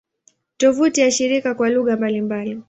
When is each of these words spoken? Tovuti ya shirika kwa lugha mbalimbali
Tovuti 0.57 1.01
ya 1.01 1.11
shirika 1.11 1.53
kwa 1.55 1.69
lugha 1.69 1.97
mbalimbali 1.97 2.59